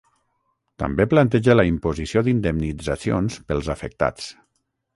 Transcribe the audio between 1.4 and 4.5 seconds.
la imposició d’indemnitzacions pels afectats.